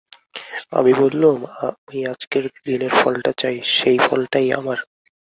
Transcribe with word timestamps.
আমি 0.71 0.91
বললুম, 0.93 1.37
আমি 1.61 1.97
আজকের 2.05 2.43
দিনের 2.65 2.93
ফলটা 2.95 3.31
চাই, 3.37 3.55
সেই 3.75 3.97
ফলটাই 3.99 4.47
আমার। 4.53 4.77